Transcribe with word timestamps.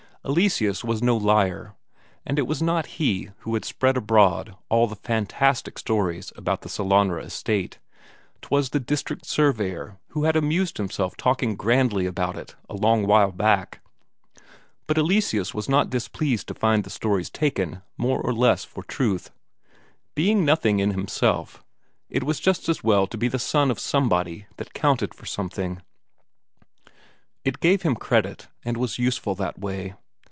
Eleseus 0.23 0.83
was 0.83 1.01
no 1.01 1.17
liar, 1.17 1.73
and 2.27 2.37
it 2.37 2.45
was 2.45 2.61
not 2.61 2.85
he 3.01 3.31
who 3.39 3.55
had 3.55 3.65
spread 3.65 3.97
abroad 3.97 4.55
all 4.69 4.85
the 4.85 4.95
fantastic 4.95 5.79
stories 5.79 6.31
about 6.35 6.61
the 6.61 6.69
Sellanraa 6.69 7.23
estate; 7.23 7.79
'twas 8.43 8.69
the 8.69 8.79
district 8.79 9.25
surveyor 9.25 9.97
who 10.09 10.25
had 10.25 10.35
amused 10.35 10.77
himself 10.77 11.17
talking 11.17 11.55
grandly 11.55 12.05
about 12.05 12.37
it 12.37 12.53
a 12.69 12.75
long 12.75 13.07
while 13.07 13.31
back. 13.31 13.81
But 14.85 14.99
Eleseus 14.99 15.55
was 15.55 15.67
not 15.67 15.89
displeased 15.89 16.47
to 16.49 16.53
find 16.53 16.83
the 16.83 16.91
stories 16.91 17.31
taken 17.31 17.81
more 17.97 18.21
or 18.21 18.31
less 18.31 18.63
for 18.63 18.83
truth. 18.83 19.31
Being 20.13 20.45
nothing 20.45 20.77
in 20.77 20.91
himself, 20.91 21.63
it 22.11 22.23
was 22.23 22.39
just 22.39 22.69
as 22.69 22.83
well 22.83 23.07
to 23.07 23.17
be 23.17 23.27
the 23.27 23.39
son 23.39 23.71
of 23.71 23.79
somebody 23.79 24.45
that 24.57 24.75
counted 24.75 25.15
for 25.15 25.25
something; 25.25 25.81
it 27.43 27.59
gave 27.59 27.81
him 27.81 27.95
credit, 27.95 28.49
and 28.63 28.77
was 28.77 28.99
useful 28.99 29.33
that 29.33 29.57
way. 29.57 29.95